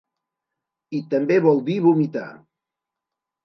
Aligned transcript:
I 1.01 1.03
també 1.11 1.39
vol 1.49 1.63
dir 1.69 1.77
vomitar. 1.87 2.27